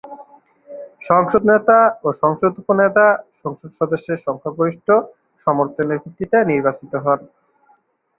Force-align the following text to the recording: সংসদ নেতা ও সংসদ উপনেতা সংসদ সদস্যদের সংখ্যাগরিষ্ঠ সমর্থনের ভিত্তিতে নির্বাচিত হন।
সংসদ 1.09 1.41
নেতা 1.51 1.77
ও 2.03 2.07
সংসদ 2.21 2.51
উপনেতা 2.61 3.05
সংসদ 3.41 3.69
সদস্যদের 3.79 4.23
সংখ্যাগরিষ্ঠ 4.27 4.87
সমর্থনের 5.47 6.01
ভিত্তিতে 6.03 6.37
নির্বাচিত 6.51 6.93
হন। 7.05 7.19